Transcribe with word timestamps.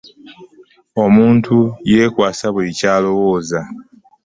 Omuntu 1.03 1.57
yekwasa 1.91 2.45
buli 2.53 2.71
kyalowooza. 2.79 3.61